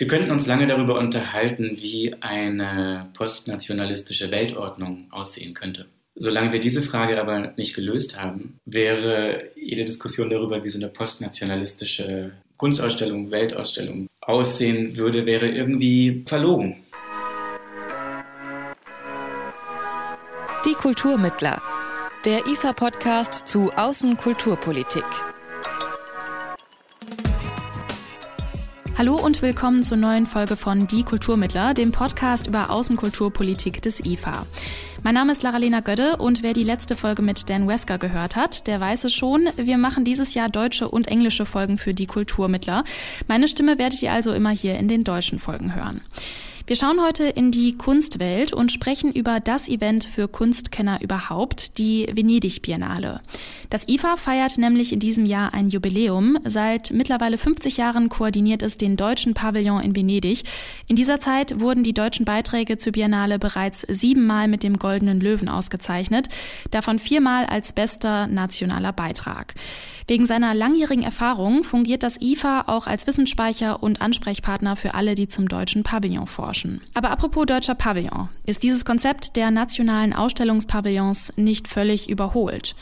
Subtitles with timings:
[0.00, 5.88] Wir könnten uns lange darüber unterhalten, wie eine postnationalistische Weltordnung aussehen könnte.
[6.14, 10.88] Solange wir diese Frage aber nicht gelöst haben, wäre jede Diskussion darüber, wie so eine
[10.88, 16.76] postnationalistische Kunstausstellung, Weltausstellung aussehen würde, wäre irgendwie verlogen.
[20.64, 21.60] Die Kulturmittler,
[22.24, 25.04] der IFA-Podcast zu Außenkulturpolitik.
[29.00, 34.44] Hallo und willkommen zur neuen Folge von Die Kulturmittler, dem Podcast über Außenkulturpolitik des IFA.
[35.02, 38.66] Mein Name ist Laralena Gödde und wer die letzte Folge mit Dan Wesker gehört hat,
[38.66, 42.84] der weiß es schon, wir machen dieses Jahr deutsche und englische Folgen für Die Kulturmittler.
[43.26, 46.02] Meine Stimme werdet ihr also immer hier in den deutschen Folgen hören.
[46.70, 52.08] Wir schauen heute in die Kunstwelt und sprechen über das Event für Kunstkenner überhaupt, die
[52.14, 53.22] Venedig Biennale.
[53.70, 56.38] Das IFA feiert nämlich in diesem Jahr ein Jubiläum.
[56.44, 60.44] Seit mittlerweile 50 Jahren koordiniert es den deutschen Pavillon in Venedig.
[60.86, 65.48] In dieser Zeit wurden die deutschen Beiträge zur Biennale bereits siebenmal mit dem Goldenen Löwen
[65.48, 66.28] ausgezeichnet,
[66.70, 69.54] davon viermal als bester nationaler Beitrag.
[70.06, 75.28] Wegen seiner langjährigen Erfahrung fungiert das IFA auch als Wissensspeicher und Ansprechpartner für alle, die
[75.28, 76.59] zum deutschen Pavillon forschen.
[76.94, 82.74] Aber apropos deutscher Pavillon, ist dieses Konzept der nationalen Ausstellungspavillons nicht völlig überholt?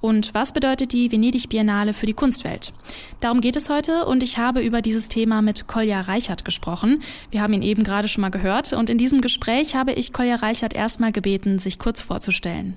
[0.00, 2.74] Und was bedeutet die Venedig Biennale für die Kunstwelt?
[3.20, 7.02] Darum geht es heute und ich habe über dieses Thema mit Kolja Reichert gesprochen.
[7.30, 10.34] Wir haben ihn eben gerade schon mal gehört und in diesem Gespräch habe ich Kolja
[10.34, 12.76] Reichert erstmal gebeten, sich kurz vorzustellen.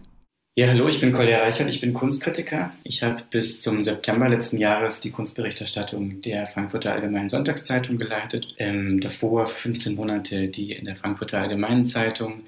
[0.60, 2.72] Ja, hallo, ich bin Kolja Reichert, ich bin Kunstkritiker.
[2.84, 8.56] Ich habe bis zum September letzten Jahres die Kunstberichterstattung der Frankfurter Allgemeinen Sonntagszeitung geleitet.
[8.58, 12.42] Ähm, davor für 15 Monate die in der Frankfurter Allgemeinen Zeitung,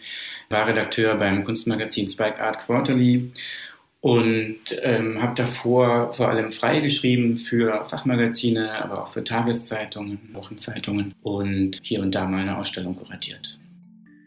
[0.49, 3.31] war Redakteur beim Kunstmagazin Spike Art Quarterly
[4.01, 11.13] und ähm, habe davor vor allem frei geschrieben für Fachmagazine, aber auch für Tageszeitungen, Wochenzeitungen
[11.21, 13.58] und hier und da mal eine Ausstellung kuratiert.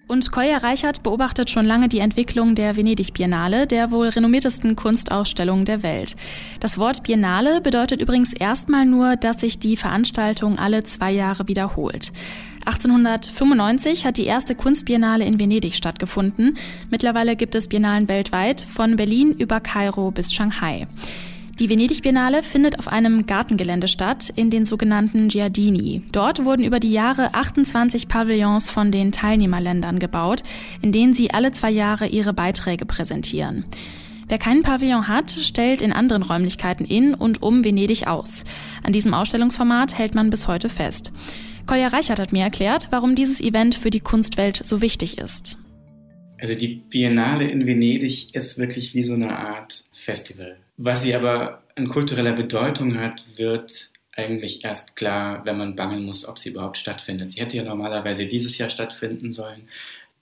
[0.09, 5.65] Und Kolja Reichert beobachtet schon lange die Entwicklung der Venedig Biennale, der wohl renommiertesten Kunstausstellung
[5.65, 6.17] der Welt.
[6.61, 12.13] Das Wort Biennale bedeutet übrigens erstmal nur, dass sich die Veranstaltung alle zwei Jahre wiederholt.
[12.65, 16.57] 1895 hat die erste Kunstbiennale in Venedig stattgefunden.
[16.91, 20.87] Mittlerweile gibt es Biennalen weltweit, von Berlin über Kairo bis Shanghai.
[21.59, 26.03] Die Venedig-Biennale findet auf einem Gartengelände statt, in den sogenannten Giardini.
[26.11, 30.43] Dort wurden über die Jahre 28 Pavillons von den Teilnehmerländern gebaut,
[30.81, 33.65] in denen sie alle zwei Jahre ihre Beiträge präsentieren.
[34.29, 38.45] Wer keinen Pavillon hat, stellt in anderen Räumlichkeiten in und um Venedig aus.
[38.83, 41.13] An diesem Ausstellungsformat hält man bis heute fest.
[41.67, 45.59] Kolja Reichert hat mir erklärt, warum dieses Event für die Kunstwelt so wichtig ist.
[46.41, 50.57] Also die Biennale in Venedig ist wirklich wie so eine Art Festival.
[50.85, 56.27] Was sie aber an kultureller Bedeutung hat, wird eigentlich erst klar, wenn man bangen muss,
[56.27, 57.31] ob sie überhaupt stattfindet.
[57.31, 59.63] Sie hätte ja normalerweise dieses Jahr stattfinden sollen.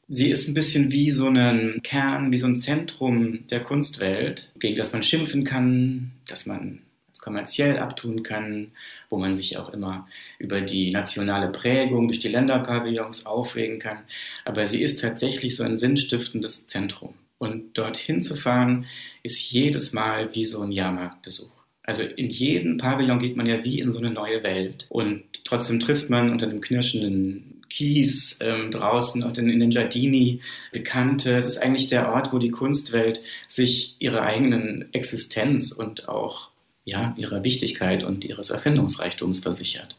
[0.06, 4.76] Sie ist ein bisschen wie so ein Kern, wie so ein Zentrum der Kunstwelt, gegen
[4.76, 6.82] das man schimpfen kann, das man
[7.22, 8.72] kommerziell abtun kann,
[9.08, 14.00] wo man sich auch immer über die nationale Prägung durch die Länderpavillons aufregen kann.
[14.44, 17.14] Aber sie ist tatsächlich so ein sinnstiftendes Zentrum.
[17.40, 18.84] Und dorthin zu fahren,
[19.22, 21.50] ist jedes Mal wie so ein Jahrmarktbesuch.
[21.82, 24.86] Also in jeden Pavillon geht man ja wie in so eine neue Welt.
[24.90, 30.40] Und trotzdem trifft man unter dem knirschenden Kies ähm, draußen auch in, in den Giardini
[30.70, 31.34] Bekannte.
[31.34, 36.50] Es ist eigentlich der Ort, wo die Kunstwelt sich ihre eigenen Existenz und auch
[36.84, 39.96] ja, ihrer Wichtigkeit und ihres Erfindungsreichtums versichert.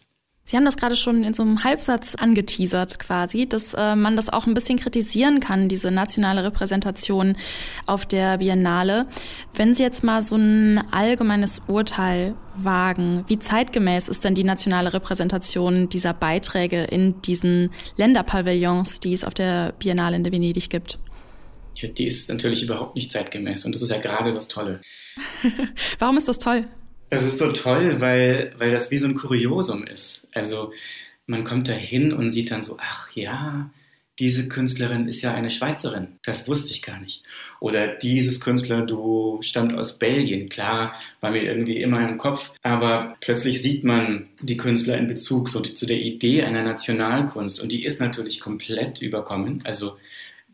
[0.51, 4.27] Sie haben das gerade schon in so einem Halbsatz angeteasert quasi, dass äh, man das
[4.27, 7.37] auch ein bisschen kritisieren kann, diese nationale Repräsentation
[7.85, 9.07] auf der Biennale.
[9.53, 14.93] Wenn Sie jetzt mal so ein allgemeines Urteil wagen, wie zeitgemäß ist denn die nationale
[14.93, 20.99] Repräsentation dieser Beiträge in diesen Länderpavillons, die es auf der Biennale in Venedig gibt?
[21.77, 24.81] Ja, die ist natürlich überhaupt nicht zeitgemäß und das ist ja gerade das Tolle.
[25.99, 26.67] Warum ist das toll?
[27.11, 30.29] Das ist so toll, weil, weil das wie so ein Kuriosum ist.
[30.33, 30.71] Also
[31.27, 33.69] man kommt da hin und sieht dann so, ach ja,
[34.17, 36.19] diese Künstlerin ist ja eine Schweizerin.
[36.23, 37.23] Das wusste ich gar nicht.
[37.59, 40.47] Oder dieses Künstlerduo stammt aus Belgien.
[40.47, 42.53] Klar, war mir irgendwie immer im Kopf.
[42.61, 47.59] Aber plötzlich sieht man die Künstler in Bezug so zu der Idee einer Nationalkunst.
[47.59, 49.61] Und die ist natürlich komplett überkommen.
[49.65, 49.97] Also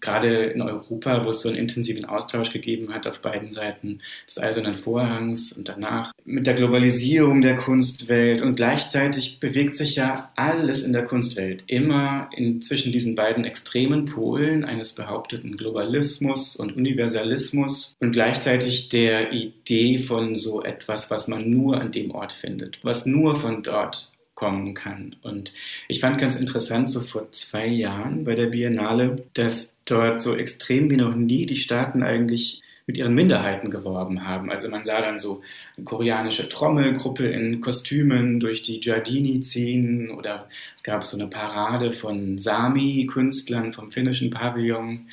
[0.01, 4.39] gerade in Europa, wo es so einen intensiven Austausch gegeben hat auf beiden Seiten des
[4.39, 6.11] Eisernen Vorhangs und danach.
[6.25, 11.63] Mit der Globalisierung der Kunstwelt und gleichzeitig bewegt sich ja alles in der Kunstwelt.
[11.67, 19.31] Immer in, zwischen diesen beiden extremen Polen eines behaupteten Globalismus und Universalismus und gleichzeitig der
[19.33, 24.09] Idee von so etwas, was man nur an dem Ort findet, was nur von dort
[24.38, 25.16] kommen kann.
[25.24, 25.51] Und
[25.88, 30.92] ich fand ganz interessant, so vor zwei Jahren bei der Biennale, dass dort so extrem
[30.92, 34.51] wie noch nie die Staaten eigentlich mit ihren Minderheiten geworben haben.
[34.51, 35.42] Also man sah dann so
[35.75, 41.92] eine koreanische Trommelgruppe in Kostümen durch die Giardini ziehen oder es gab so eine Parade
[41.92, 45.07] von Sami-Künstlern vom finnischen Pavillon.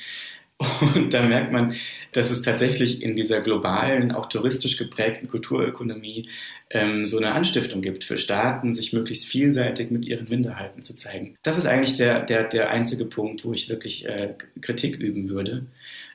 [0.57, 1.75] Und da merkt man,
[2.13, 6.29] dass es tatsächlich in dieser globalen, auch touristisch geprägten Kulturökonomie
[6.69, 11.35] ähm, so eine Anstiftung gibt für Staaten, sich möglichst vielseitig mit ihren Minderheiten zu zeigen.
[11.43, 15.65] Das ist eigentlich der, der, der einzige Punkt, wo ich wirklich äh, Kritik üben würde,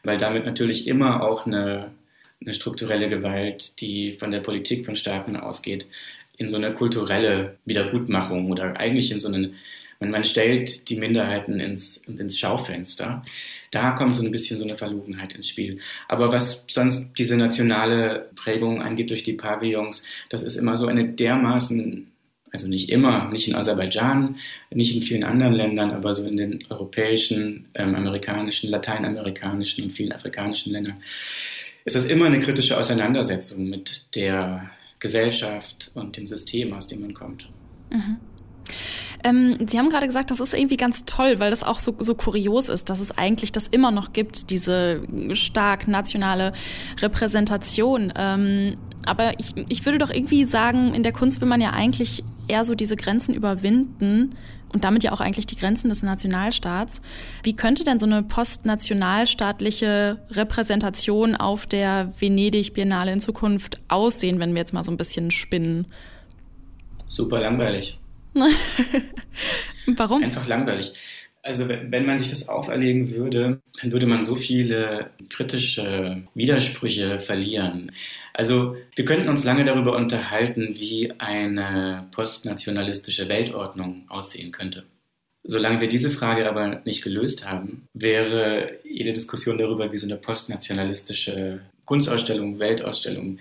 [0.04, 1.90] weil damit natürlich immer auch eine,
[2.40, 5.86] eine strukturelle Gewalt, die von der Politik von Staaten ausgeht,
[6.38, 9.56] in so eine kulturelle Wiedergutmachung oder eigentlich in so einen
[10.00, 13.22] und man stellt die Minderheiten ins, ins Schaufenster.
[13.70, 15.78] Da kommt so ein bisschen so eine Verlogenheit ins Spiel.
[16.08, 21.04] Aber was sonst diese nationale Prägung angeht durch die Pavillons, das ist immer so eine
[21.04, 22.06] dermaßen
[22.52, 24.36] also nicht immer, nicht in Aserbaidschan,
[24.70, 30.10] nicht in vielen anderen Ländern, aber so in den europäischen, ähm, amerikanischen, lateinamerikanischen und vielen
[30.10, 31.00] afrikanischen Ländern,
[31.84, 34.68] ist das immer eine kritische Auseinandersetzung mit der
[34.98, 37.48] Gesellschaft und dem System, aus dem man kommt.
[37.90, 38.16] Mhm.
[39.24, 42.14] Ähm, Sie haben gerade gesagt, das ist irgendwie ganz toll, weil das auch so, so
[42.14, 45.02] kurios ist, dass es eigentlich das immer noch gibt, diese
[45.34, 46.52] stark nationale
[47.00, 48.12] Repräsentation.
[48.16, 48.74] Ähm,
[49.04, 52.64] aber ich, ich würde doch irgendwie sagen, in der Kunst will man ja eigentlich eher
[52.64, 54.36] so diese Grenzen überwinden
[54.72, 57.00] und damit ja auch eigentlich die Grenzen des Nationalstaats.
[57.42, 64.60] Wie könnte denn so eine postnationalstaatliche Repräsentation auf der Venedig-Biennale in Zukunft aussehen, wenn wir
[64.60, 65.86] jetzt mal so ein bisschen spinnen?
[67.06, 67.99] Super langweilig.
[69.86, 70.22] Warum?
[70.22, 70.92] Einfach langweilig.
[71.42, 77.92] Also wenn man sich das auferlegen würde, dann würde man so viele kritische Widersprüche verlieren.
[78.34, 84.84] Also wir könnten uns lange darüber unterhalten, wie eine postnationalistische Weltordnung aussehen könnte.
[85.42, 90.18] Solange wir diese Frage aber nicht gelöst haben, wäre jede Diskussion darüber, wie so eine
[90.18, 93.38] postnationalistische Kunstausstellung, Weltausstellung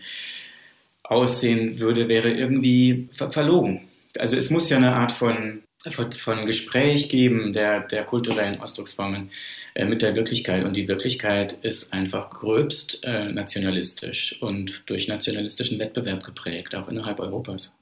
[1.03, 7.53] aussehen würde, wäre irgendwie verlogen also es muss ja eine Art von, von Gespräch geben
[7.53, 9.29] der, der kulturellen Ausdrucksformen
[9.75, 10.65] äh, mit der Wirklichkeit.
[10.65, 17.19] Und die Wirklichkeit ist einfach gröbst äh, nationalistisch und durch nationalistischen Wettbewerb geprägt, auch innerhalb
[17.19, 17.75] Europas.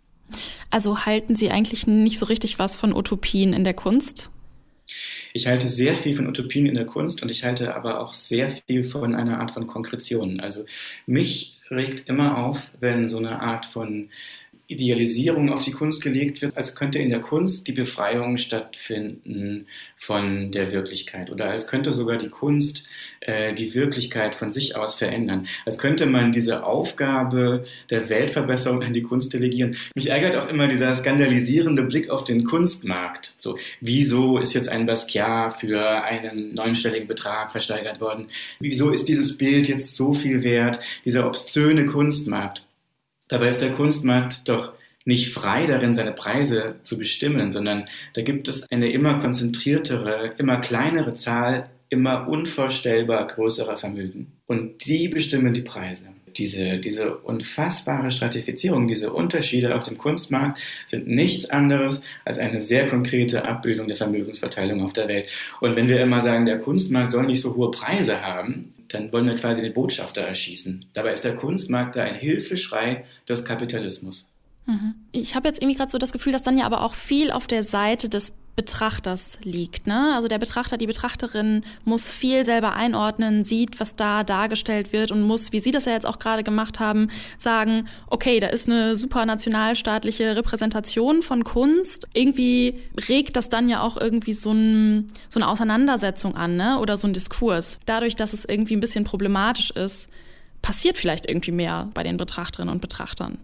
[0.69, 4.29] Also halten Sie eigentlich nicht so richtig was von Utopien in der Kunst?
[5.33, 8.49] Ich halte sehr viel von Utopien in der Kunst und ich halte aber auch sehr
[8.49, 10.39] viel von einer Art von Konkretion.
[10.39, 10.65] Also
[11.05, 14.09] mich regt immer auf, wenn so eine Art von
[14.67, 20.51] Idealisierung auf die Kunst gelegt wird, als könnte in der Kunst die Befreiung stattfinden von
[20.51, 22.83] der Wirklichkeit oder als könnte sogar die Kunst
[23.21, 28.91] äh, die Wirklichkeit von sich aus verändern, als könnte man diese Aufgabe der Weltverbesserung an
[28.91, 29.77] die Kunst delegieren.
[29.95, 33.35] Mich ärgert auch immer dieser skandalisierende Blick auf den Kunstmarkt.
[33.37, 38.27] So, wieso ist jetzt ein Basquiat für einen neunstelligen Betrag versteigert worden?
[38.59, 40.81] Wieso ist dieses Bild jetzt so viel wert?
[41.05, 42.66] Dieser obszöne Kunstmarkt.
[43.29, 44.73] Dabei ist der Kunstmarkt doch
[45.05, 50.57] nicht frei darin, seine Preise zu bestimmen, sondern da gibt es eine immer konzentriertere, immer
[50.57, 54.33] kleinere Zahl immer unvorstellbar größerer Vermögen.
[54.47, 56.09] Und die bestimmen die Preise.
[56.35, 62.87] Diese, diese unfassbare Stratifizierung, diese Unterschiede auf dem Kunstmarkt sind nichts anderes als eine sehr
[62.87, 65.29] konkrete Abbildung der Vermögensverteilung auf der Welt.
[65.61, 69.25] Und wenn wir immer sagen, der Kunstmarkt soll nicht so hohe Preise haben, dann wollen
[69.25, 70.85] wir quasi den Botschafter erschießen.
[70.93, 74.31] Dabei ist der Kunstmarkt da ein Hilfeschrei des Kapitalismus.
[74.65, 74.95] Mhm.
[75.11, 77.47] Ich habe jetzt irgendwie gerade so das Gefühl, dass dann ja aber auch viel auf
[77.47, 79.85] der Seite des Betrachters liegt.
[79.85, 80.13] Ne?
[80.15, 85.21] Also der Betrachter, die Betrachterin muss viel selber einordnen, sieht, was da dargestellt wird und
[85.21, 88.97] muss, wie Sie das ja jetzt auch gerade gemacht haben, sagen, okay, da ist eine
[88.97, 92.07] super nationalstaatliche Repräsentation von Kunst.
[92.13, 96.79] Irgendwie regt das dann ja auch irgendwie so, ein, so eine Auseinandersetzung an ne?
[96.79, 97.79] oder so ein Diskurs.
[97.85, 100.09] Dadurch, dass es irgendwie ein bisschen problematisch ist,
[100.63, 103.37] passiert vielleicht irgendwie mehr bei den Betrachterinnen und Betrachtern.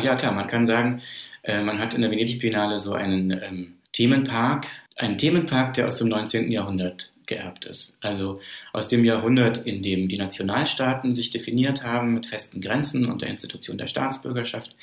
[0.00, 1.02] Ja, klar, man kann sagen,
[1.44, 6.06] äh, man hat in der Venedig-Biennale so einen ähm, Themenpark, einen Themenpark, der aus dem
[6.06, 6.52] 19.
[6.52, 7.98] Jahrhundert geerbt ist.
[8.00, 8.40] Also
[8.72, 13.28] aus dem Jahrhundert, in dem die Nationalstaaten sich definiert haben mit festen Grenzen und der
[13.28, 14.76] Institution der Staatsbürgerschaft.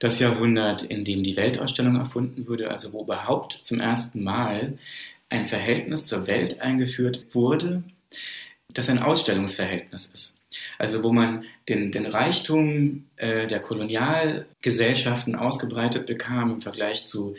[0.00, 4.76] Das Jahrhundert, in dem die Weltausstellung erfunden wurde, also wo überhaupt zum ersten Mal
[5.28, 7.84] ein Verhältnis zur Welt eingeführt wurde,
[8.74, 10.36] das ein Ausstellungsverhältnis ist.
[10.78, 17.36] Also wo man den, den Reichtum äh, der Kolonialgesellschaften ausgebreitet bekam im Vergleich zu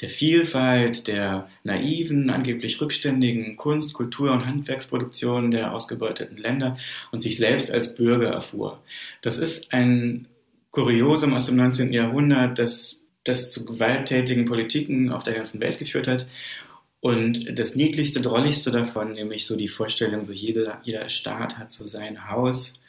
[0.00, 6.76] der Vielfalt der naiven, angeblich rückständigen Kunst-, Kultur- und Handwerksproduktionen der ausgebeuteten Länder
[7.12, 8.82] und sich selbst als Bürger erfuhr.
[9.20, 10.26] Das ist ein
[10.70, 11.92] Kuriosum aus dem 19.
[11.92, 16.26] Jahrhundert, das das zu gewalttätigen Politiken auf der ganzen Welt geführt hat.
[17.00, 21.86] Und das niedlichste, drolligste davon, nämlich so die Vorstellung, so jeder, jeder Staat hat so
[21.86, 22.80] sein Haus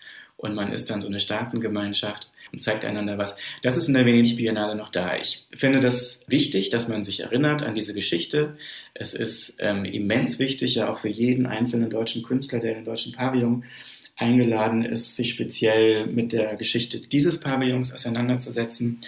[0.44, 3.38] und man ist dann so eine Staatengemeinschaft und zeigt einander was.
[3.62, 5.16] Das ist in der Venedig Biennale noch da.
[5.16, 8.58] Ich finde das wichtig, dass man sich erinnert an diese Geschichte.
[8.94, 12.86] Es ist ähm, immens wichtig, ja auch für jeden einzelnen deutschen Künstler, der in den
[12.86, 13.64] deutschen Pavillon
[14.18, 19.00] eingeladen ist, sich speziell mit der Geschichte dieses Pavillons auseinanderzusetzen.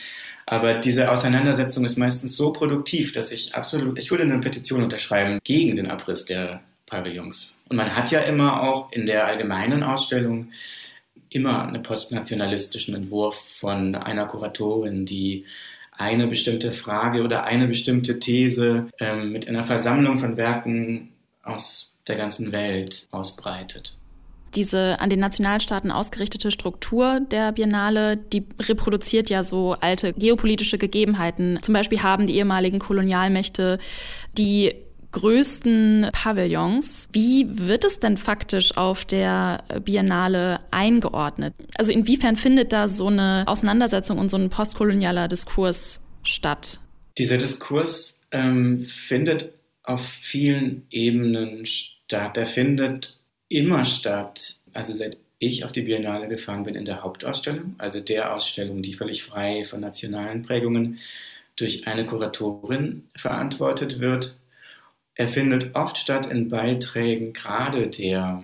[0.46, 5.40] Aber diese Auseinandersetzung ist meistens so produktiv, dass ich absolut, ich würde eine Petition unterschreiben
[5.44, 7.60] gegen den Abriss der Pavillons.
[7.68, 10.50] Und man hat ja immer auch in der allgemeinen Ausstellung
[11.36, 15.46] immer einen postnationalistischen Entwurf von einer Kuratorin, die
[15.92, 21.10] eine bestimmte Frage oder eine bestimmte These ähm, mit einer Versammlung von Werken
[21.44, 23.98] aus der ganzen Welt ausbreitet
[24.56, 31.60] diese an den Nationalstaaten ausgerichtete Struktur der Biennale, die reproduziert ja so alte geopolitische Gegebenheiten.
[31.62, 33.80] Zum Beispiel haben die ehemaligen Kolonialmächte
[34.38, 34.85] die
[35.16, 37.08] größten Pavillons.
[37.14, 41.54] Wie wird es denn faktisch auf der Biennale eingeordnet?
[41.78, 46.82] Also inwiefern findet da so eine Auseinandersetzung und so ein postkolonialer Diskurs statt?
[47.18, 49.54] Dieser Diskurs ähm, findet
[49.84, 52.38] auf vielen Ebenen statt.
[52.38, 53.18] Er findet
[53.48, 54.58] immer statt.
[54.74, 58.94] Also seit ich auf die Biennale gefahren bin in der Hauptausstellung, also der Ausstellung, die
[58.94, 61.00] völlig frei von nationalen Prägungen
[61.56, 64.36] durch eine Kuratorin verantwortet wird.
[65.16, 68.44] Er findet oft statt in Beiträgen gerade der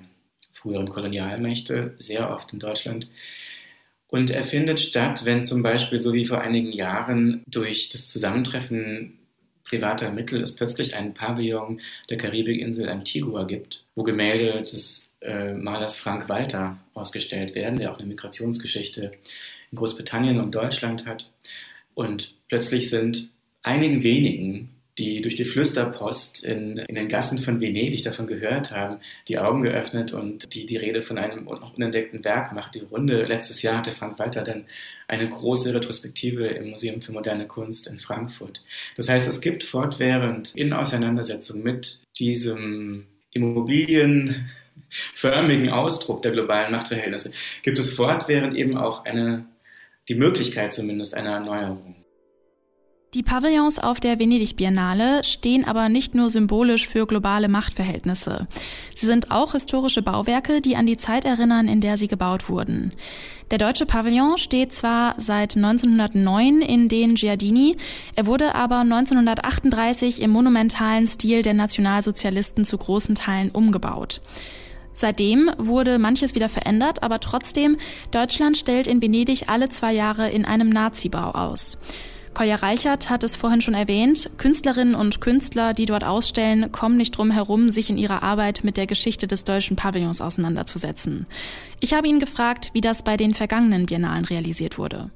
[0.54, 3.08] früheren Kolonialmächte, sehr oft in Deutschland.
[4.08, 9.18] Und er findet statt, wenn zum Beispiel, so wie vor einigen Jahren, durch das Zusammentreffen
[9.64, 15.96] privater Mittel es plötzlich einen Pavillon der Karibikinsel Antigua gibt, wo Gemälde des äh, Malers
[15.96, 19.12] Frank Walter ausgestellt werden, der auch eine Migrationsgeschichte
[19.72, 21.30] in Großbritannien und Deutschland hat.
[21.94, 23.30] Und plötzlich sind
[23.64, 28.98] einigen wenigen die durch die Flüsterpost in, in den Gassen von Venedig davon gehört haben,
[29.28, 32.76] die Augen geöffnet und die die Rede von einem noch unentdeckten Werk macht.
[32.76, 33.24] Die Runde.
[33.24, 34.66] Letztes Jahr hatte Frank Walter dann
[35.08, 38.64] eine große Retrospektive im Museum für moderne Kunst in Frankfurt.
[38.98, 47.32] Das heißt, es gibt fortwährend in Auseinandersetzung mit diesem immobilienförmigen Ausdruck der globalen Machtverhältnisse,
[47.64, 49.46] gibt es fortwährend eben auch eine,
[50.10, 52.01] die Möglichkeit zumindest einer Erneuerung.
[53.14, 58.48] Die Pavillons auf der Venedig Biennale stehen aber nicht nur symbolisch für globale Machtverhältnisse.
[58.96, 62.94] Sie sind auch historische Bauwerke, die an die Zeit erinnern, in der sie gebaut wurden.
[63.52, 67.76] Der deutsche Pavillon steht zwar seit 1909 in den Giardini,
[68.16, 74.22] er wurde aber 1938 im monumentalen Stil der Nationalsozialisten zu großen Teilen umgebaut.
[74.94, 77.76] Seitdem wurde manches wieder verändert, aber trotzdem,
[78.12, 81.78] Deutschland stellt in Venedig alle zwei Jahre in einem Nazi-Bau aus.
[82.34, 84.32] Kolja Reichert hat es vorhin schon erwähnt.
[84.38, 88.78] Künstlerinnen und Künstler, die dort ausstellen, kommen nicht drum herum, sich in ihrer Arbeit mit
[88.78, 91.28] der Geschichte des deutschen Pavillons auseinanderzusetzen.
[91.82, 95.12] Ich habe ihn gefragt, wie das bei den vergangenen Biennalen realisiert wurde.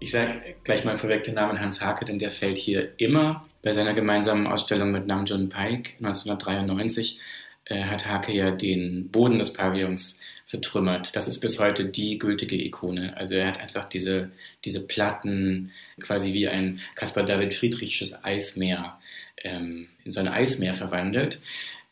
[0.00, 3.46] Ich sage gleich mal vorweg den Namen Hans Hake, denn der fällt hier immer.
[3.62, 7.18] Bei seiner gemeinsamen Ausstellung mit Namjoon Paik 1993
[7.66, 11.14] äh, hat Hake ja den Boden des Pavillons zertrümmert.
[11.16, 13.16] Das ist bis heute die gültige Ikone.
[13.16, 14.30] Also er hat einfach diese,
[14.64, 18.98] diese Platten quasi wie ein Caspar David Friedrichsches Eismeer
[19.38, 21.40] ähm, in so ein Eismeer verwandelt.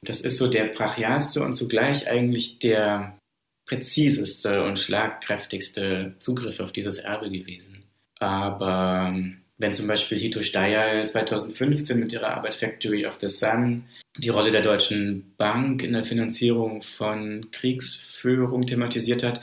[0.03, 3.19] Das ist so der brachialste und zugleich eigentlich der
[3.67, 7.85] präziseste und schlagkräftigste Zugriff auf dieses Erbe gewesen.
[8.19, 13.85] Aber ähm, wenn zum Beispiel Hito Steyerl 2015 mit ihrer Arbeit Factory of the Sun
[14.17, 19.43] die Rolle der Deutschen Bank in der Finanzierung von Kriegsführung thematisiert hat,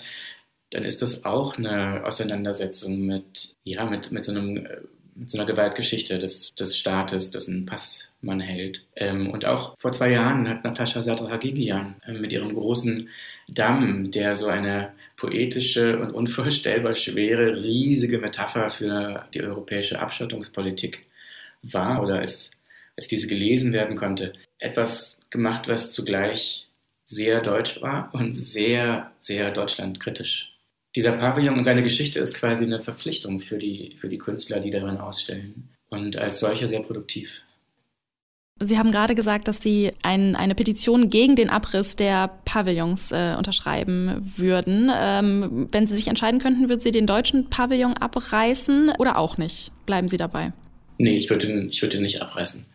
[0.71, 4.67] dann ist das auch eine Auseinandersetzung mit, ja, mit, mit, so, einem,
[5.17, 8.83] mit so einer Gewaltgeschichte des, des Staates, dessen Pass man hält.
[8.95, 13.09] Ähm, und auch vor zwei Jahren hat Natascha Sadr-Hagigian äh, mit ihrem großen
[13.50, 21.05] Damm, der so eine poetische und unvorstellbar schwere, riesige Metapher für die europäische Abschottungspolitik
[21.63, 22.51] war oder ist
[22.95, 26.67] als diese gelesen werden konnte, etwas gemacht, was zugleich
[27.05, 30.56] sehr deutsch war und sehr, sehr deutschlandkritisch.
[30.97, 34.71] Dieser Pavillon und seine Geschichte ist quasi eine Verpflichtung für die, für die Künstler, die
[34.71, 37.43] darin ausstellen und als solche sehr produktiv.
[38.59, 43.35] Sie haben gerade gesagt, dass Sie ein, eine Petition gegen den Abriss der Pavillons äh,
[43.37, 44.91] unterschreiben würden.
[44.91, 49.71] Ähm, wenn Sie sich entscheiden könnten, würden Sie den deutschen Pavillon abreißen oder auch nicht?
[49.85, 50.51] Bleiben Sie dabei?
[50.97, 52.65] Nee, ich würde ihn, ich würde ihn nicht abreißen.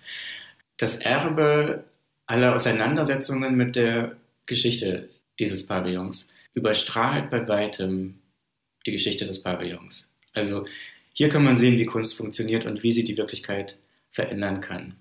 [0.77, 1.83] Das Erbe
[2.27, 4.15] aller Auseinandersetzungen mit der
[4.47, 5.09] Geschichte
[5.41, 8.19] dieses Pavillons überstrahlt bei weitem
[8.87, 10.09] die Geschichte des Pavillons.
[10.35, 10.65] Also
[11.15, 13.79] Hier kann man sehen, wie Kunst funktioniert und wie sie die Wirklichkeit
[14.11, 14.95] verändern kann.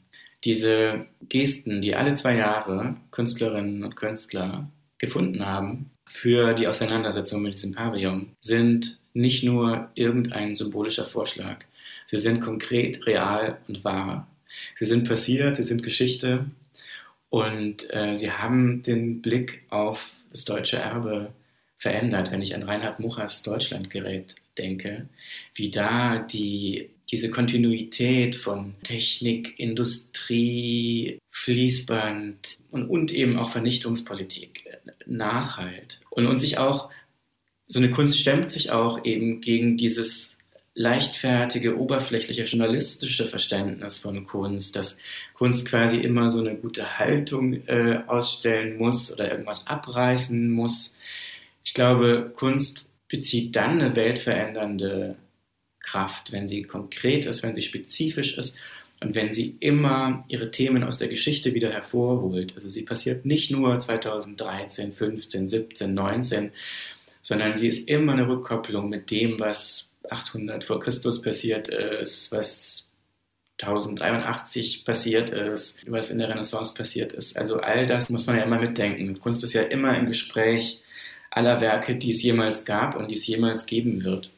[0.43, 7.53] Diese Gesten, die alle zwei Jahre Künstlerinnen und Künstler gefunden haben für die Auseinandersetzung mit
[7.53, 11.63] diesem Pavillon, sind nicht nur irgendein symbolischer Vorschlag.
[12.07, 14.27] Sie sind konkret, real und wahr.
[14.75, 16.45] Sie sind passiert, sie sind Geschichte
[17.29, 21.31] und äh, sie haben den Blick auf das deutsche Erbe
[21.81, 25.09] verändert, wenn ich an Reinhard Muchers Deutschlandgerät denke,
[25.55, 34.69] wie da die, diese Kontinuität von Technik, Industrie, Fließband und, und eben auch Vernichtungspolitik
[35.07, 36.01] nachhalt.
[36.11, 36.91] Und, und sich auch,
[37.65, 40.37] so eine Kunst stemmt sich auch eben gegen dieses
[40.75, 44.99] leichtfertige, oberflächliche, journalistische Verständnis von Kunst, dass
[45.33, 50.95] Kunst quasi immer so eine gute Haltung äh, ausstellen muss oder irgendwas abreißen muss.
[51.63, 55.15] Ich glaube, Kunst bezieht dann eine weltverändernde
[55.79, 58.57] Kraft, wenn sie konkret ist, wenn sie spezifisch ist
[59.01, 62.53] und wenn sie immer ihre Themen aus der Geschichte wieder hervorholt.
[62.55, 66.51] Also sie passiert nicht nur 2013, 15, 17, 19,
[67.21, 72.87] sondern sie ist immer eine Rückkopplung mit dem, was 800 vor Christus passiert ist, was
[73.61, 77.37] 1083 passiert ist, was in der Renaissance passiert ist.
[77.37, 79.19] Also all das muss man ja immer mitdenken.
[79.19, 80.81] Kunst ist ja immer im Gespräch
[81.31, 84.31] aller Werke, die es jemals gab und die es jemals geben wird.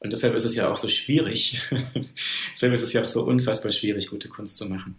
[0.00, 1.60] Und deshalb ist es ja auch so schwierig.
[2.52, 4.96] deshalb ist es ja auch so unfassbar schwierig, gute Kunst zu machen.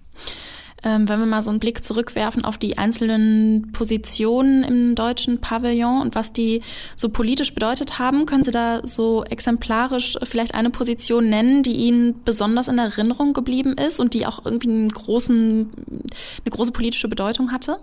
[0.83, 6.01] Ähm, wenn wir mal so einen Blick zurückwerfen auf die einzelnen Positionen im deutschen Pavillon
[6.01, 6.62] und was die
[6.95, 12.24] so politisch bedeutet haben, können Sie da so exemplarisch vielleicht eine Position nennen, die Ihnen
[12.24, 17.51] besonders in Erinnerung geblieben ist und die auch irgendwie einen großen, eine große politische Bedeutung
[17.51, 17.77] hatte?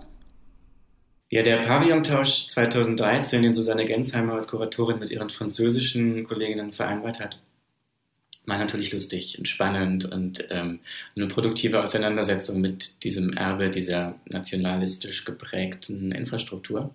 [1.31, 7.37] Ja, der Pavillon-Tausch 2013, den Susanne Gensheimer als Kuratorin mit ihren französischen Kolleginnen vereinbart hat,
[8.47, 10.79] war natürlich lustig und spannend und ähm,
[11.15, 16.89] eine produktive Auseinandersetzung mit diesem Erbe dieser nationalistisch geprägten Infrastruktur.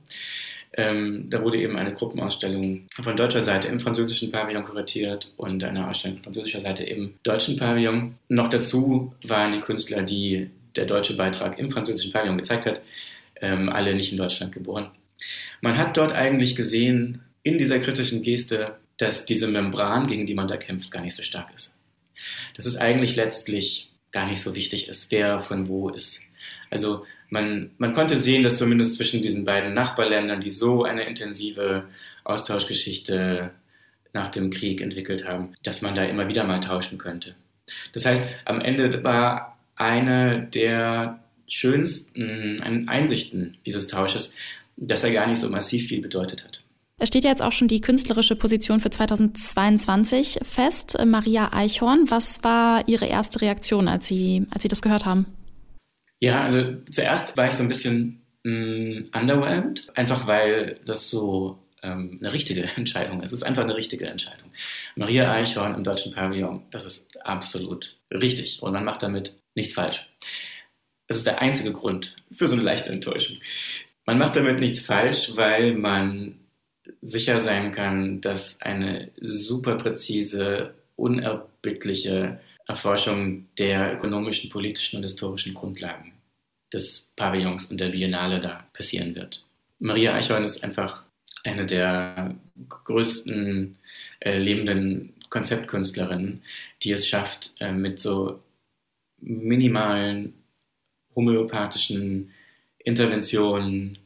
[0.72, 5.87] Ähm, da wurde eben eine Gruppenausstellung von deutscher Seite im französischen Pavillon kuratiert und eine
[5.87, 8.16] Ausstellung von französischer Seite im deutschen Pavillon.
[8.28, 12.80] Noch dazu waren die Künstler, die der deutsche Beitrag im französischen Pavillon gezeigt hat,
[13.40, 14.90] ähm, alle nicht in Deutschland geboren.
[15.60, 20.48] Man hat dort eigentlich gesehen, in dieser kritischen Geste, dass diese Membran, gegen die man
[20.48, 21.74] da kämpft, gar nicht so stark ist.
[22.56, 26.22] Dass es eigentlich letztlich gar nicht so wichtig ist, wer von wo ist.
[26.70, 31.84] Also man, man konnte sehen, dass zumindest zwischen diesen beiden Nachbarländern, die so eine intensive
[32.22, 33.50] Austauschgeschichte
[34.12, 37.34] nach dem Krieg entwickelt haben, dass man da immer wieder mal tauschen könnte.
[37.92, 44.33] Das heißt, am Ende war eine der schönsten Einsichten dieses Tausches,
[44.76, 46.61] dass er gar nicht so massiv viel bedeutet hat.
[47.00, 50.96] Es steht ja jetzt auch schon die künstlerische Position für 2022 fest.
[51.04, 55.26] Maria Eichhorn, was war Ihre erste Reaktion, als Sie, als Sie das gehört haben?
[56.20, 61.59] Ja, also zuerst war ich so ein bisschen mh, mm, underwhelmed, einfach weil das so
[61.83, 63.33] ähm, eine richtige Entscheidung ist.
[63.33, 64.50] Es ist einfach eine richtige Entscheidung.
[64.94, 70.09] Maria Eichhorn im Deutschen Pavillon, das ist absolut richtig und man macht damit nichts falsch.
[71.06, 73.36] Das ist der einzige Grund für so eine leichte Enttäuschung.
[74.06, 76.38] Man macht damit nichts falsch, weil man
[77.00, 86.12] sicher sein kann, dass eine super präzise, unerbittliche Erforschung der ökonomischen, politischen und historischen Grundlagen
[86.72, 89.44] des Pavillons und der Biennale da passieren wird.
[89.78, 91.04] Maria Eichhorn ist einfach
[91.44, 92.34] eine der
[92.68, 93.76] größten
[94.20, 96.42] äh, lebenden Konzeptkünstlerinnen,
[96.82, 98.40] die es schafft, äh, mit so
[99.20, 100.34] minimalen
[101.14, 102.31] homöopathischen
[102.79, 103.98] Interventionen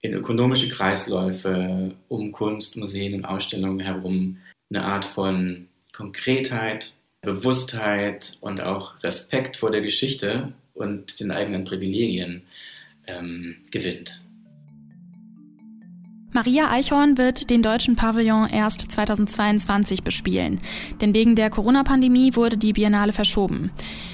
[0.00, 4.38] in ökonomische Kreisläufe um Kunst, Museen und Ausstellungen herum
[4.70, 6.92] eine Art von Konkretheit,
[7.22, 12.42] Bewusstheit und auch Respekt vor der Geschichte und den eigenen Privilegien
[13.06, 14.22] ähm, gewinnt.
[16.36, 20.60] Maria Eichhorn wird den deutschen Pavillon erst 2022 bespielen,
[21.00, 23.70] denn wegen der Corona-Pandemie wurde die Biennale verschoben.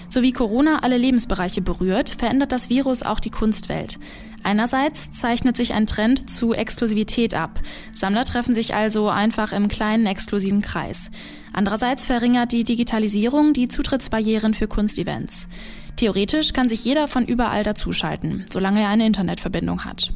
[0.08, 3.98] So wie Corona alle Lebensbereiche berührt, verändert das Virus auch die Kunstwelt.
[4.44, 7.58] Einerseits zeichnet sich ein Trend zu Exklusivität ab.
[7.92, 11.10] Sammler treffen sich also einfach im kleinen exklusiven Kreis.
[11.52, 15.48] Andererseits verringert die Digitalisierung die Zutrittsbarrieren für Kunstevents.
[15.96, 20.12] Theoretisch kann sich jeder von überall dazuschalten, solange er eine Internetverbindung hat.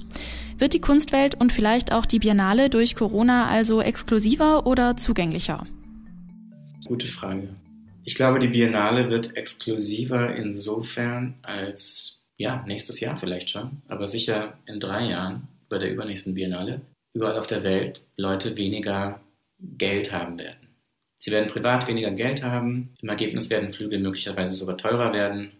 [0.58, 5.66] Wird die Kunstwelt und vielleicht auch die Biennale durch Corona also exklusiver oder zugänglicher?
[6.86, 7.50] Gute Frage.
[8.04, 14.56] Ich glaube, die Biennale wird exklusiver insofern als, ja, nächstes Jahr vielleicht schon, aber sicher
[14.64, 16.80] in drei Jahren bei der übernächsten Biennale
[17.12, 19.20] überall auf der Welt Leute weniger
[19.58, 20.68] Geld haben werden.
[21.18, 22.94] Sie werden privat weniger Geld haben.
[23.02, 25.50] Im Ergebnis werden Flüge möglicherweise sogar teurer werden.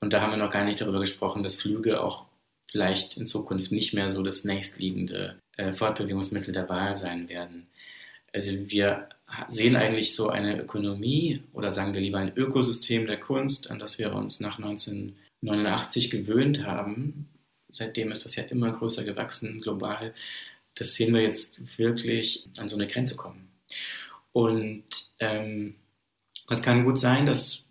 [0.00, 2.27] Und da haben wir noch gar nicht darüber gesprochen, dass Flüge auch
[2.70, 7.66] vielleicht in Zukunft nicht mehr so das nächstliegende äh, Fortbewegungsmittel der Wahl sein werden.
[8.32, 9.08] Also wir
[9.48, 13.98] sehen eigentlich so eine Ökonomie oder sagen wir lieber ein Ökosystem der Kunst, an das
[13.98, 17.28] wir uns nach 1989 gewöhnt haben.
[17.68, 20.14] Seitdem ist das ja immer größer gewachsen, global.
[20.74, 23.48] Das sehen wir jetzt wirklich an so eine Grenze kommen.
[24.32, 24.84] Und
[25.20, 25.74] ähm,
[26.50, 27.64] es kann gut sein, dass,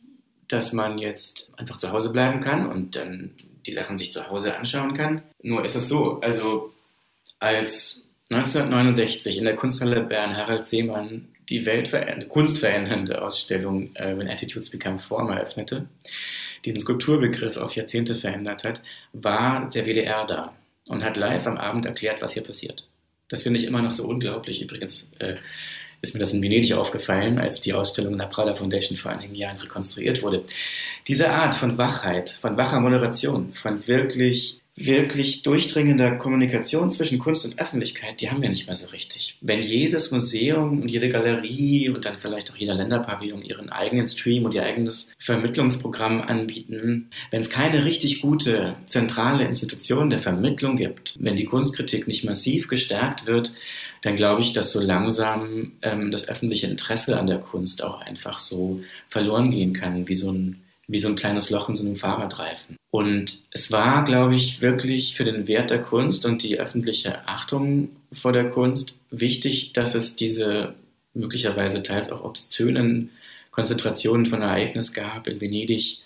[0.48, 3.32] dass man jetzt einfach zu Hause bleiben kann und dann
[3.68, 5.22] die Sachen sich zu Hause anschauen kann.
[5.44, 6.74] Nur ist es so, also
[7.40, 11.66] als 1969 in der Kunsthalle Bern-Harald Seemann die
[12.28, 15.88] kunstverändernde Ausstellung äh, When Attitudes Become Form eröffnete,
[16.66, 18.82] die den Skulpturbegriff auf Jahrzehnte verändert hat,
[19.14, 20.54] war der WDR da
[20.90, 22.88] und hat live am Abend erklärt, was hier passiert.
[23.30, 24.62] Das finde ich immer noch so unglaublich.
[24.62, 25.36] Übrigens äh,
[26.02, 29.36] ist mir das in Venedig aufgefallen, als die Ausstellung in der Prada Foundation vor einigen
[29.36, 30.44] Jahren rekonstruiert wurde.
[31.08, 37.60] Diese Art von Wachheit, von wacher Moderation, von wirklich wirklich durchdringender Kommunikation zwischen Kunst und
[37.60, 39.36] Öffentlichkeit, die haben wir nicht mehr so richtig.
[39.42, 44.46] Wenn jedes Museum und jede Galerie und dann vielleicht auch jeder Länderpavillon ihren eigenen Stream
[44.46, 51.16] und ihr eigenes Vermittlungsprogramm anbieten, wenn es keine richtig gute zentrale Institution der Vermittlung gibt,
[51.20, 53.54] wenn die Kunstkritik nicht massiv gestärkt wird,
[54.04, 58.38] dann glaube ich, dass so langsam ähm, das öffentliche Interesse an der Kunst auch einfach
[58.38, 61.98] so verloren gehen kann, wie so ein wie so ein kleines Loch in so einem
[61.98, 62.78] Fahrradreifen.
[62.92, 67.90] Und es war, glaube ich, wirklich für den Wert der Kunst und die öffentliche Achtung
[68.14, 70.76] vor der Kunst wichtig, dass es diese
[71.14, 73.10] möglicherweise teils auch obszönen
[73.52, 76.00] Konzentrationen von Ereignis gab in Venedig,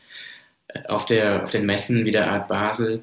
[0.69, 3.01] äh, auf, der, auf den Messen wie der Art Basel,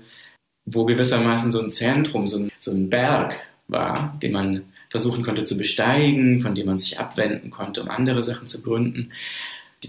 [0.65, 3.39] wo gewissermaßen so ein Zentrum, so ein, so ein Berg
[3.69, 8.23] war, den man versuchen konnte zu besteigen, von dem man sich abwenden konnte, um andere
[8.23, 9.13] Sachen zu gründen.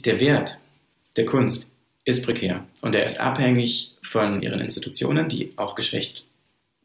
[0.05, 0.59] Der Wert
[1.15, 1.68] der Kunst
[2.09, 6.25] ist prekär und er ist abhängig von ihren Institutionen, die auch geschwächt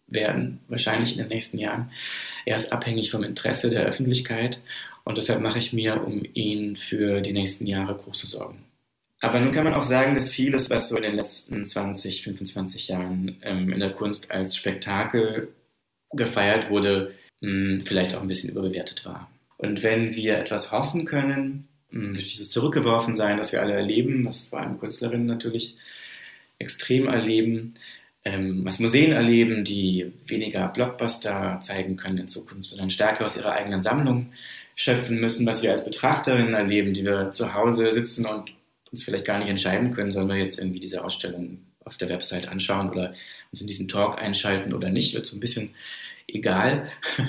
[0.07, 1.91] werden, wahrscheinlich in den nächsten Jahren.
[2.45, 4.61] Er ist abhängig vom Interesse der Öffentlichkeit
[5.05, 8.65] und deshalb mache ich mir um ihn für die nächsten Jahre große Sorgen.
[9.21, 12.89] Aber nun kann man auch sagen, dass vieles, was so in den letzten 20, 25
[12.89, 15.49] Jahren ähm, in der Kunst als Spektakel
[16.11, 19.31] gefeiert wurde, mh, hm, vielleicht auch ein bisschen überbewertet war.
[19.57, 24.61] Und wenn wir etwas hoffen können, durch dieses Zurückgeworfensein, das wir alle erleben, was vor
[24.61, 25.77] allem Künstlerinnen natürlich
[26.59, 27.75] extrem erleben,
[28.25, 33.53] ähm, was Museen erleben, die weniger Blockbuster zeigen können in Zukunft, sondern stärker aus ihrer
[33.53, 34.33] eigenen Sammlung
[34.77, 38.53] schöpfen müssen, was wir als Betrachterinnen erleben, die wir zu Hause sitzen und
[38.91, 42.49] uns vielleicht gar nicht entscheiden können, sollen wir jetzt irgendwie diese Ausstellung auf der Website
[42.49, 43.15] anschauen oder
[43.51, 45.75] uns in diesen Talk einschalten oder nicht, wird so ein bisschen
[46.27, 46.89] egal.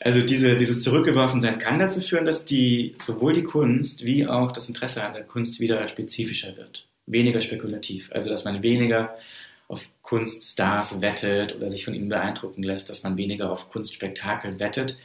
[0.00, 4.68] Also diese, dieses Zurückgeworfensein kann dazu führen, dass die, sowohl die Kunst wie auch das
[4.68, 8.08] Interesse an der Kunst wieder spezifischer wird, weniger spekulativ.
[8.12, 9.18] Also dass man weniger
[9.66, 14.96] auf Kunststars wettet oder sich von ihnen beeindrucken lässt, dass man weniger auf Kunstspektakel wettet,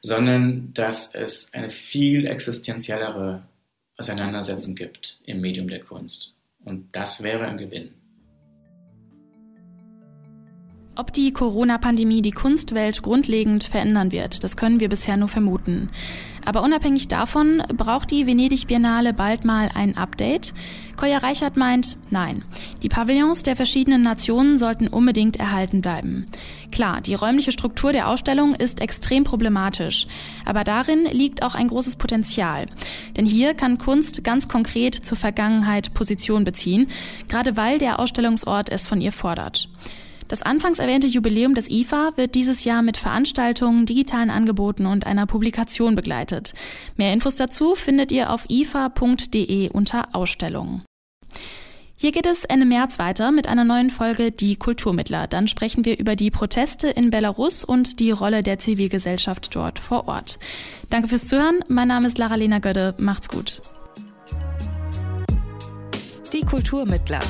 [0.00, 3.42] sondern dass es eine viel existenziellere
[3.98, 6.32] Auseinandersetzung gibt im Medium der Kunst.
[6.64, 7.92] Und das wäre ein Gewinn.
[10.94, 15.88] Ob die Corona-Pandemie die Kunstwelt grundlegend verändern wird, das können wir bisher nur vermuten.
[16.44, 20.52] Aber unabhängig davon braucht die Venedig Biennale bald mal ein Update.
[20.96, 22.44] Kolja Reichert meint, nein.
[22.82, 26.26] Die Pavillons der verschiedenen Nationen sollten unbedingt erhalten bleiben.
[26.72, 30.06] Klar, die räumliche Struktur der Ausstellung ist extrem problematisch.
[30.44, 32.66] Aber darin liegt auch ein großes Potenzial.
[33.16, 36.88] Denn hier kann Kunst ganz konkret zur Vergangenheit Position beziehen,
[37.28, 39.70] gerade weil der Ausstellungsort es von ihr fordert.
[40.28, 45.26] Das anfangs erwähnte Jubiläum des IFA wird dieses Jahr mit Veranstaltungen, digitalen Angeboten und einer
[45.26, 46.54] Publikation begleitet.
[46.96, 50.82] Mehr Infos dazu findet ihr auf ifa.de unter Ausstellungen.
[52.02, 55.28] Hier geht es Ende März weiter mit einer neuen Folge Die Kulturmittler.
[55.28, 60.08] Dann sprechen wir über die Proteste in Belarus und die Rolle der Zivilgesellschaft dort vor
[60.08, 60.40] Ort.
[60.90, 61.62] Danke fürs Zuhören.
[61.68, 62.94] Mein Name ist Lara-Lena Gödde.
[62.98, 63.62] Macht's gut.
[66.32, 67.20] Die Kulturmittler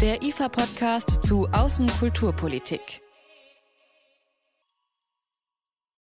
[0.00, 3.02] der IFA-Podcast zu Außenkulturpolitik.